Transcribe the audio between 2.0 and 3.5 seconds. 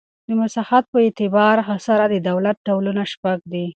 د دولت ډولونه شپږ